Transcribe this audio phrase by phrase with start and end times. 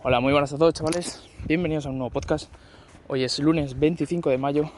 [0.00, 2.48] Hola, muy buenas a todos chavales, bienvenidos a un nuevo podcast.
[3.08, 4.70] Hoy es lunes 25 de mayo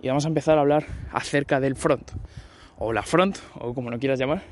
[0.00, 2.10] y vamos a empezar a hablar acerca del front,
[2.78, 4.42] o la front, o como lo quieras llamar.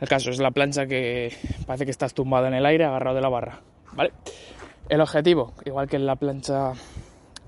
[0.00, 1.32] El caso es la plancha que
[1.66, 3.62] parece que estás tumbado en el aire agarrado de la barra,
[3.94, 4.12] ¿vale?
[4.90, 6.72] El objetivo, igual que en la plancha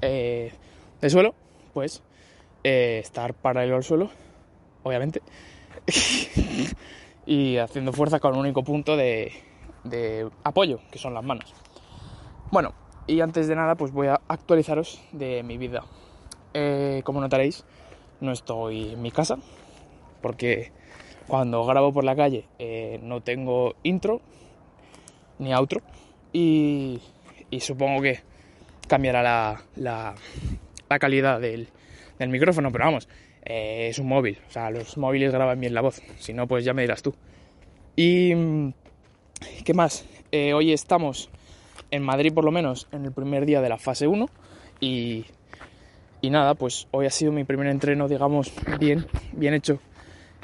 [0.01, 0.55] eh,
[1.03, 1.35] de suelo,
[1.75, 2.03] pues
[2.65, 4.09] eh, estar paralelo al suelo,
[4.85, 5.21] obviamente,
[7.27, 9.33] y haciendo fuerza con un único punto de,
[9.89, 11.55] de apoyo, que son las manos.
[12.51, 12.75] Bueno,
[13.07, 15.85] y antes de nada, pues voy a actualizaros de mi vida.
[16.55, 17.65] Eh, como notaréis,
[18.21, 19.37] no estoy en mi casa,
[20.23, 20.73] porque
[21.27, 24.21] cuando grabo por la calle eh, no tengo intro
[25.39, 25.83] ni outro,
[26.33, 27.01] y,
[27.61, 28.21] supongo que
[28.89, 30.15] cambiará la, la,
[30.89, 31.69] la calidad del,
[32.19, 33.09] del, micrófono, pero vamos,
[33.45, 36.65] eh, es un móvil, o sea, los móviles graban bien la voz, si no, pues
[36.65, 37.15] ya me dirás tú.
[37.97, 38.33] Y
[39.67, 40.05] ¿Qué más?
[40.31, 41.29] Eh, hoy estamos
[41.91, 44.29] en Madrid por lo menos en el primer día de la fase 1
[44.79, 45.25] y,
[46.21, 49.81] y, nada, pues hoy ha sido mi primer entreno, digamos, bien, bien hecho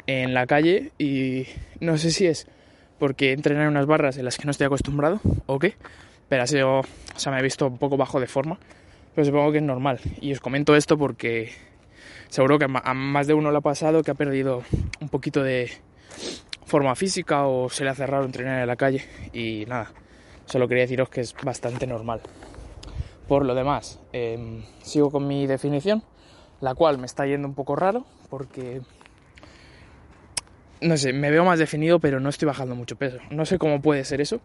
[0.08, 1.46] en la calle y
[1.78, 2.48] no sé si es
[2.98, 5.77] porque entrenar unas barras en las que no estoy acostumbrado o qué,
[6.28, 8.58] pero ha sido, o sea, me he visto un poco bajo de forma,
[9.14, 11.52] pero supongo que es normal y os comento esto porque
[12.28, 14.64] seguro que a más de uno le ha pasado que ha perdido
[15.00, 15.70] un poquito de
[16.72, 19.92] forma física o se le hace raro entrenar en la calle y nada,
[20.46, 22.22] solo quería deciros que es bastante normal.
[23.28, 26.02] Por lo demás, eh, sigo con mi definición,
[26.62, 28.80] la cual me está yendo un poco raro porque,
[30.80, 33.18] no sé, me veo más definido pero no estoy bajando mucho peso.
[33.30, 34.40] No sé cómo puede ser eso,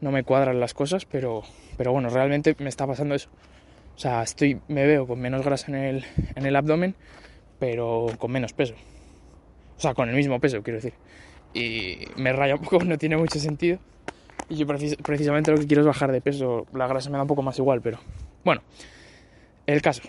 [0.00, 1.42] no me cuadran las cosas, pero,
[1.76, 3.28] pero bueno, realmente me está pasando eso.
[3.96, 6.04] O sea, estoy, me veo con menos grasa en el,
[6.36, 6.94] en el abdomen,
[7.58, 8.72] pero con menos peso.
[9.76, 10.94] O sea, con el mismo peso, quiero decir
[11.56, 13.78] y me raya un poco, no tiene mucho sentido.
[14.48, 16.66] Y yo precis precisamente lo que quiero es bajar de peso.
[16.72, 17.98] La grasa me da un poco más igual, pero
[18.44, 18.62] bueno,
[19.66, 20.02] el caso.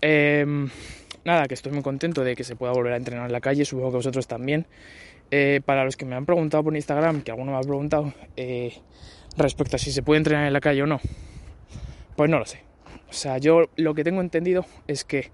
[0.00, 0.46] Eh,
[1.24, 3.64] nada, que estoy muy contento de que se pueda volver a entrenar en la calle,
[3.64, 4.66] supongo que vosotros también.
[5.30, 8.74] Eh, para los que me han preguntado por Instagram, que alguno me ha preguntado eh,
[9.36, 11.00] respecto a si se puede entrenar en la calle o no,
[12.16, 12.60] pues no lo sé.
[13.08, 15.30] O sea, yo lo que tengo entendido es que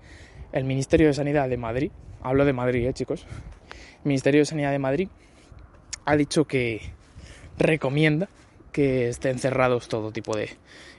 [0.52, 1.90] el Ministerio de Sanidad de Madrid,
[2.22, 3.26] hablo de Madrid, eh, chicos,
[4.04, 5.08] Ministerio de Sanidad de Madrid
[6.08, 6.80] ha dicho que
[7.58, 8.30] recomienda
[8.72, 10.48] que estén cerrados todo tipo de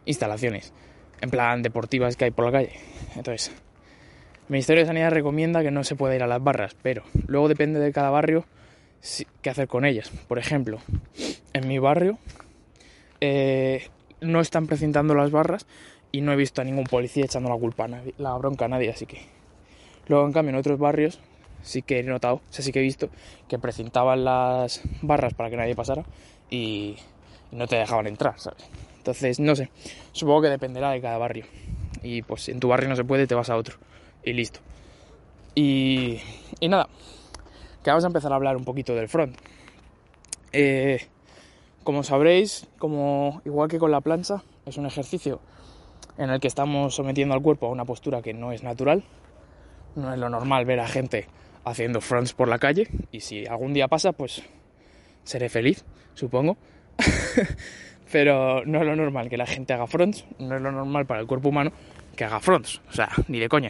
[0.06, 0.72] instalaciones,
[1.20, 2.74] en plan deportivas que hay por la calle.
[3.16, 7.02] Entonces, el Ministerio de Sanidad recomienda que no se pueda ir a las barras, pero
[7.26, 8.46] luego depende de cada barrio
[9.42, 10.12] qué hacer con ellas.
[10.28, 10.78] Por ejemplo,
[11.54, 12.20] en mi barrio
[13.20, 13.88] eh,
[14.22, 15.66] no están precintando las barras
[16.12, 17.88] y no he visto a ningún policía echando la culpa
[18.20, 19.22] la bronca a nadie, así que.
[20.08, 21.20] Luego, en cambio, en otros barrios
[21.62, 23.10] sí que he notado, o sí que he visto
[23.48, 26.04] que precintaban las barras para que nadie pasara
[26.50, 26.98] y,
[27.52, 28.64] no te dejaban entrar, ¿sabes?
[28.98, 29.70] Entonces, no sé,
[30.12, 31.46] supongo que dependerá de cada barrio.
[32.04, 33.78] Y pues si en tu barrio no se puede, te vas a otro.
[34.24, 34.60] Y listo.
[35.56, 36.20] Y,
[36.60, 36.88] y nada,
[37.84, 39.36] que vamos a empezar a hablar un poquito del front.
[40.52, 41.08] Eh,
[41.84, 45.40] como sabréis, como igual que con la plancha, es un ejercicio
[46.18, 49.04] en el que estamos sometiendo al cuerpo a una postura que no es natural.
[49.96, 51.28] No es lo normal ver a gente
[51.64, 54.44] haciendo fronts por la calle y si algún día pasa, pues
[55.24, 56.58] seré feliz, supongo.
[58.12, 61.22] Pero no es lo normal que la gente haga fronts, no es lo normal para
[61.22, 61.72] el cuerpo humano
[62.16, 63.70] que haga fronts, o sea, ni de coña.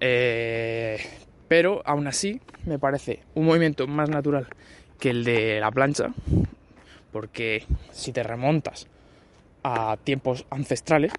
[0.00, 0.98] Eh,
[1.46, 4.48] pero aún así me parece un movimiento más natural
[4.98, 6.06] que el de la plancha,
[7.12, 8.88] porque si te remontas
[9.62, 11.12] a tiempos ancestrales,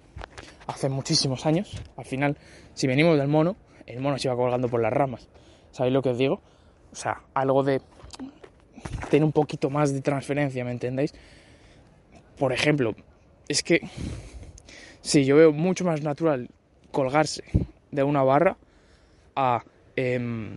[0.66, 2.38] hace muchísimos años, al final,
[2.74, 5.27] si venimos del mono, el mono se iba colgando por las ramas.
[5.71, 6.41] ¿Sabéis lo que os digo?
[6.91, 7.81] O sea, algo de
[9.09, 11.13] tener un poquito más de transferencia, ¿me entendéis?
[12.38, 12.95] Por ejemplo,
[13.47, 13.81] es que
[15.01, 16.49] si yo veo mucho más natural
[16.91, 17.44] colgarse
[17.91, 18.57] de una barra
[19.35, 19.63] a,
[19.95, 20.55] eh,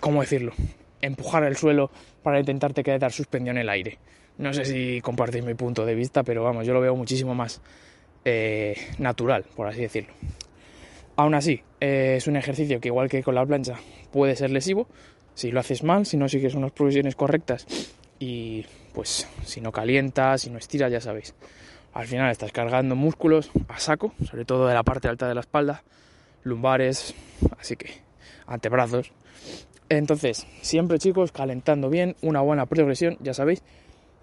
[0.00, 0.52] ¿cómo decirlo?
[1.00, 1.90] Empujar el suelo
[2.22, 3.98] para intentarte quedar suspendido en el aire.
[4.38, 7.60] No sé si compartís mi punto de vista, pero vamos, yo lo veo muchísimo más
[8.24, 10.12] eh, natural, por así decirlo.
[11.16, 13.76] Aún así, eh, es un ejercicio que igual que con la plancha
[14.12, 14.88] puede ser lesivo
[15.34, 17.64] si lo haces mal, si no sigues unas provisiones correctas
[18.18, 21.34] y pues si no calientas, si no estiras, ya sabéis.
[21.92, 25.40] Al final estás cargando músculos a saco, sobre todo de la parte alta de la
[25.40, 25.84] espalda,
[26.42, 27.14] lumbares,
[27.56, 28.02] así que
[28.46, 29.12] antebrazos.
[29.88, 33.62] Entonces, siempre chicos, calentando bien, una buena progresión, ya sabéis,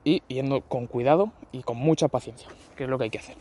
[0.03, 3.37] y yendo con cuidado y con mucha paciencia, que es lo que hay que hacer.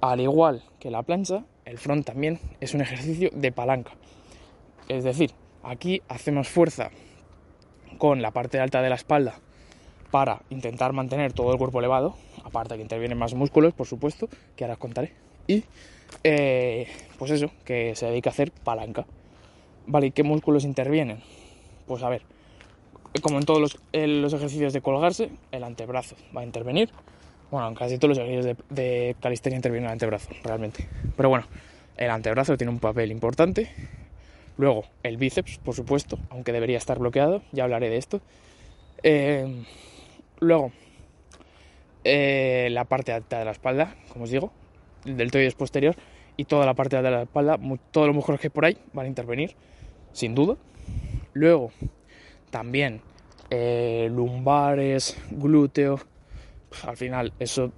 [0.00, 3.92] Al igual que la plancha, el front también es un ejercicio de palanca.
[4.88, 6.90] Es decir, aquí hacemos fuerza
[7.98, 9.40] con la parte alta de la espalda
[10.10, 12.14] para intentar mantener todo el cuerpo elevado,
[12.44, 15.12] aparte que intervienen más músculos, por supuesto, que ahora os contaré.
[15.46, 15.64] Y
[16.24, 16.86] eh,
[17.18, 19.04] pues eso, que se dedica a hacer palanca.
[19.86, 21.20] Vale, ¿y qué músculos intervienen?
[21.86, 22.22] Pues a ver,
[23.20, 26.90] como en todos los, los ejercicios de colgarse, el antebrazo va a intervenir.
[27.50, 30.86] Bueno, en casi todos los ejercicios de, de calistenia interviene el antebrazo, realmente.
[31.16, 31.46] Pero bueno,
[31.96, 33.70] el antebrazo tiene un papel importante.
[34.58, 38.20] Luego, el bíceps, por supuesto, aunque debería estar bloqueado, ya hablaré de esto.
[39.02, 39.64] Eh,
[40.40, 40.72] luego,
[42.04, 44.52] eh, la parte alta de la espalda, como os digo,
[45.04, 45.94] el deltoides posterior
[46.36, 47.58] y toda la parte alta de la espalda,
[47.90, 49.54] todos los músculos que hay por ahí van a intervenir,
[50.12, 50.56] sin duda.
[51.32, 51.70] Luego,
[52.50, 53.00] también
[53.50, 56.00] eh, lumbares, glúteo,
[56.86, 57.72] al final eso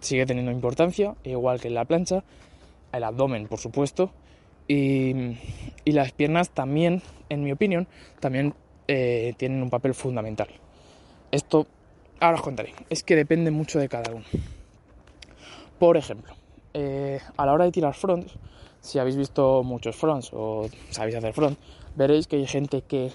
[0.00, 2.24] sigue teniendo importancia, igual que en la plancha,
[2.92, 4.10] el abdomen, por supuesto,
[4.68, 5.36] y,
[5.84, 7.86] las piernas también, en mi opinión,
[8.20, 8.54] también
[8.88, 10.48] eh, tienen un papel fundamental.
[11.30, 11.66] Esto,
[12.20, 14.24] ahora os contaré, es que depende mucho de cada uno.
[15.78, 16.34] Por ejemplo,
[16.74, 18.38] eh, a la hora de tirar fronts,
[18.80, 21.58] si habéis visto muchos fronts o sabéis hacer front,
[21.96, 23.10] veréis que hay gente que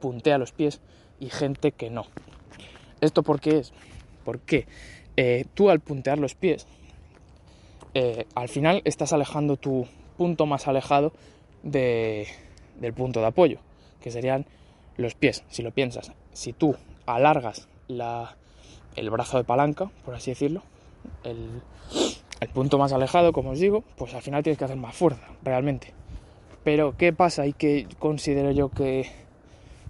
[0.00, 0.80] puntea los pies
[1.20, 2.06] y gente que no.
[3.00, 3.72] ¿Esto por qué es?
[4.24, 4.66] Porque
[5.16, 6.66] eh, tú al puntear los pies,
[8.34, 9.86] al final estás alejando tu
[10.16, 11.12] punto más alejado
[11.62, 12.26] de,
[12.80, 13.58] del punto de apoyo,
[14.00, 14.46] que serían
[14.96, 16.12] los pies, si lo piensas.
[16.32, 16.76] Si tú
[17.06, 18.36] alargas la,
[18.96, 20.62] el brazo de palanca, por así decirlo,
[21.24, 21.60] el,
[22.40, 25.28] el punto más alejado, como os digo, pues al final tienes que hacer más fuerza,
[25.42, 25.92] realmente.
[26.64, 27.46] Pero, ¿qué pasa?
[27.46, 29.10] Y que considero yo que,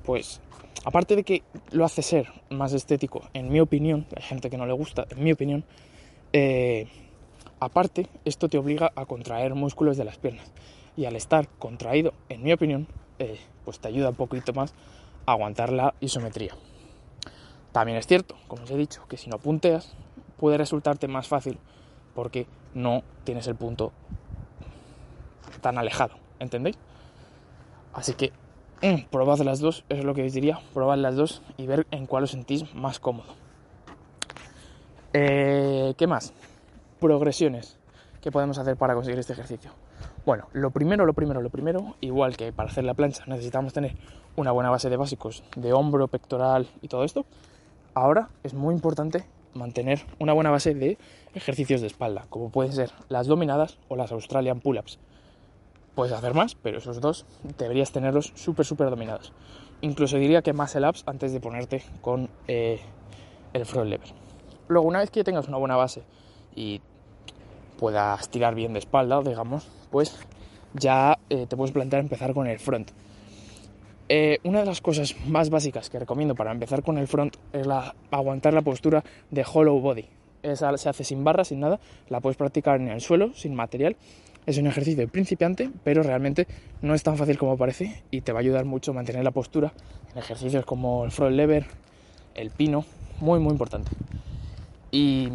[0.05, 0.41] pues,
[0.85, 4.67] aparte de que lo hace ser más estético, en mi opinión, hay gente que no
[4.67, 5.65] le gusta, en mi opinión,
[6.33, 6.89] eh,
[7.61, 10.51] aparte, esto te obliga a contraer músculos de las piernas.
[10.97, 12.87] Y al estar contraído, en mi opinión,
[13.19, 14.75] eh, pues te ayuda un poquito más
[15.27, 16.55] a aguantar la isometría.
[17.73, 19.95] También es cierto, como os he dicho, que si no punteas
[20.37, 21.59] puede resultarte más fácil
[22.15, 23.93] porque no tienes el punto
[25.61, 26.77] tan alejado, ¿entendéis?
[27.95, 28.33] Así que
[29.11, 32.07] probad las dos, eso es lo que os diría, probad las dos y ver en
[32.07, 33.35] cuál os sentís más cómodo.
[35.13, 36.33] Eh, ¿Qué más?
[37.01, 37.79] Progresiones
[38.21, 39.71] que podemos hacer para conseguir este ejercicio.
[40.25, 43.97] Bueno, lo primero, lo primero, lo primero, igual que para hacer la plancha necesitamos tener
[44.37, 47.27] una buena base de básicos de hombro, pectoral y todo esto,
[47.95, 49.25] ahora es muy importante
[49.55, 50.99] mantener una buena base de
[51.35, 54.99] ejercicios de espalda, como pueden ser las dominadas o las Australian pull-ups.
[55.95, 57.27] Puedes hacer más, pero esos dos
[57.59, 59.33] deberías tenerlos súper, súper dominados.
[59.83, 62.81] Incluso diría que más el ups antes de ponerte con eh,
[63.53, 64.09] el front lever.
[64.69, 66.03] Luego, una vez que tengas una buena base
[66.55, 66.81] y
[67.79, 70.17] puedas tirar bien de espalda, digamos, pues
[70.73, 72.91] ya eh, te puedes plantear empezar con el front.
[74.09, 77.67] Eh, una de las cosas más básicas que recomiendo para empezar con el front es
[78.11, 80.07] aguantar la postura de hollow body.
[80.43, 83.97] Esa se hace sin barra, sin nada, la puedes practicar en el suelo, sin material.
[84.45, 86.47] Es un ejercicio principiante, pero realmente
[86.81, 89.31] no es tan fácil como parece y te va a ayudar mucho a mantener la
[89.31, 89.73] postura
[90.13, 91.67] en ejercicios como el front lever,
[92.35, 92.85] el pino,
[93.21, 93.91] muy muy importante.
[94.91, 95.29] Y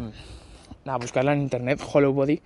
[0.84, 2.40] nada, buscarla en internet, Hollow Body,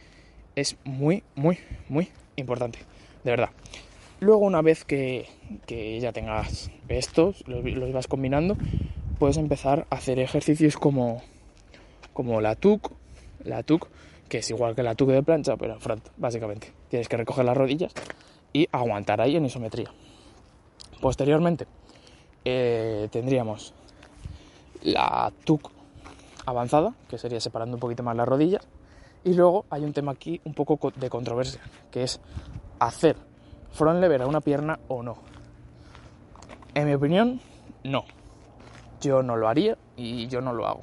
[0.56, 2.78] es muy, muy, muy importante,
[3.24, 3.50] de verdad.
[4.20, 5.26] Luego, una vez que,
[6.00, 8.56] ya tengas estos, los, vas combinando,
[9.18, 11.22] puedes empezar a hacer ejercicios como,
[12.12, 12.92] como la TUC,
[13.44, 13.88] la TUC,
[14.32, 16.72] que es igual que la TUC de plancha, pero front, básicamente.
[16.88, 17.92] Tienes que recoger las rodillas
[18.50, 19.92] y aguantar ahí en isometría.
[21.02, 21.66] Posteriormente,
[22.42, 23.74] eh, tendríamos
[24.84, 25.70] la TUC
[26.46, 28.66] avanzada, que sería separando un poquito más las rodillas.
[29.22, 31.60] Y luego hay un tema aquí un poco de controversia,
[31.90, 32.18] que es
[32.78, 33.16] hacer
[33.72, 35.18] front lever a una pierna o no.
[36.74, 37.38] En mi opinión,
[37.84, 38.06] no.
[38.98, 40.80] Yo no lo haría y yo no lo hago.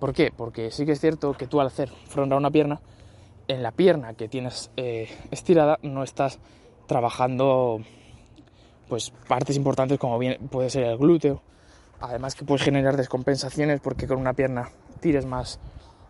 [0.00, 0.32] ¿Por qué?
[0.36, 2.80] Porque sí que es cierto que tú al hacer front a una pierna,
[3.46, 6.40] en la pierna que tienes eh, estirada no estás
[6.86, 7.80] trabajando
[8.88, 10.18] pues partes importantes como
[10.50, 11.42] puede ser el glúteo
[12.00, 15.60] Además que puedes generar descompensaciones porque con una pierna tires más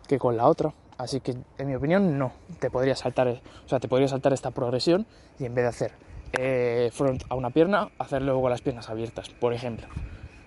[0.07, 0.73] que con la otra.
[0.97, 4.51] Así que en mi opinión no, te podría saltar, o sea, te podría saltar esta
[4.51, 5.05] progresión
[5.39, 5.91] y en vez de hacer
[6.33, 9.87] eh, front a una pierna, hacer luego las piernas abiertas, por ejemplo.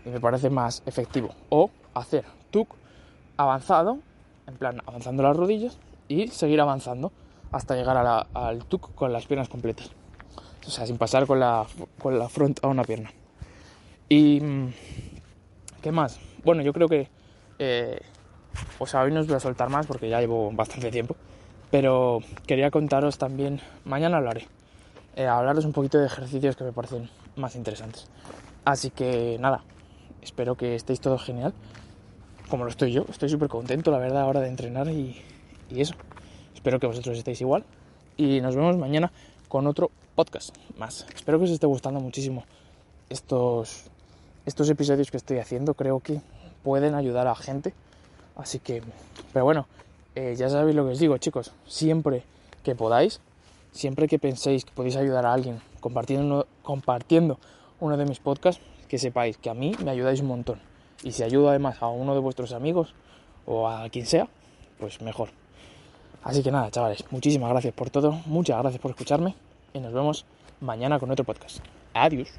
[0.07, 1.35] Y me parece más efectivo.
[1.51, 2.75] O hacer tuk
[3.37, 3.99] avanzado,
[4.47, 7.13] en plan avanzando las rodillas y seguir avanzando
[7.53, 9.91] hasta llegar al tuk con las piernas completas.
[10.67, 11.67] O sea, sin pasar con la,
[12.01, 13.11] con la front a una pierna.
[14.09, 14.69] Y mm,
[15.85, 16.19] ¿Qué más?
[16.43, 17.11] Bueno, yo creo que...
[17.59, 18.01] Eh,
[18.79, 21.15] o sea, hoy no os voy a soltar más porque ya llevo bastante tiempo.
[21.71, 23.61] Pero quería contaros también...
[23.85, 24.49] Mañana haré.
[25.15, 28.09] Eh, hablaros un poquito de ejercicios que me parecen más interesantes.
[28.65, 29.63] Así que nada,
[30.23, 31.53] espero que estéis todos genial.
[32.55, 33.05] Como lo estoy yo.
[33.11, 35.21] Estoy súper contento, la verdad, ahora de entrenar y,
[35.71, 35.97] eso.
[36.55, 37.65] Espero que vosotros estéis igual.
[38.17, 39.11] Y nos vemos mañana
[39.49, 41.05] con otro podcast más.
[41.13, 42.45] Espero que os esté gustando muchísimo
[43.11, 43.87] estos,
[44.47, 45.75] estos episodios que estoy haciendo.
[45.75, 46.21] Creo que
[46.63, 47.75] pueden ayudar a gente.
[48.37, 48.85] Así que,
[49.33, 49.67] pero bueno,
[50.15, 51.51] eh, ya sabéis lo que os digo, chicos.
[51.67, 52.23] Siempre
[52.63, 53.21] que podáis,
[53.73, 57.41] siempre que penséis que podéis ayudar a alguien compartiendo, compartiendo
[57.81, 60.74] uno de mis podcasts, que sepáis que a mí me ayudáis un montón.
[61.05, 62.95] Y si ayudo además a uno de vuestros amigos
[63.47, 64.27] o a quien sea,
[64.79, 65.29] pues mejor.
[66.25, 69.35] Así que nada, chavales, muchísimas gracias por todo, muchas gracias por escucharme
[69.75, 70.25] y nos vemos
[70.61, 71.59] mañana con otro podcast.
[71.93, 72.31] Adiós.